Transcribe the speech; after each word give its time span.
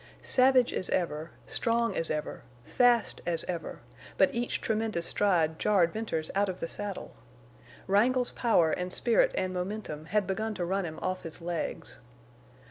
Savage 0.23 0.73
as 0.73 0.89
ever, 0.89 1.29
strong 1.45 1.95
as 1.95 2.09
ever, 2.09 2.41
fast 2.63 3.21
as 3.27 3.43
ever, 3.43 3.81
but 4.17 4.33
each 4.33 4.59
tremendous 4.59 5.05
stride 5.05 5.59
jarred 5.59 5.93
Venters 5.93 6.31
out 6.33 6.49
of 6.49 6.59
the 6.59 6.67
saddle! 6.67 7.13
Wrangle's 7.85 8.31
power 8.31 8.71
and 8.71 8.91
spirit 8.91 9.31
and 9.35 9.53
momentum 9.53 10.05
had 10.05 10.25
begun 10.25 10.55
to 10.55 10.65
run 10.65 10.85
him 10.87 10.97
off 11.03 11.21
his 11.21 11.39
legs. 11.39 11.99